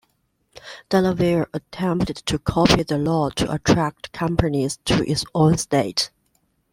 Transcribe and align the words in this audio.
Delaware 0.89 1.47
attempted 1.53 2.15
to 2.15 2.39
copy 2.39 2.81
the 2.81 2.97
law 2.97 3.29
to 3.35 3.51
attract 3.51 4.11
companies 4.11 4.79
to 4.85 5.07
its 5.07 5.25
own 5.35 5.59
state. 5.59 6.09